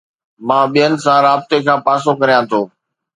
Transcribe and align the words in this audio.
مان 0.47 0.63
ٻين 0.73 0.93
سان 1.03 1.19
رابطي 1.25 1.57
کان 1.65 1.79
پاسو 1.87 2.11
ڪريان 2.19 2.43
ٿو 2.51 2.61